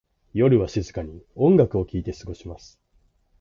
[0.33, 2.81] 夜は静かに音楽を聴いて過ごします。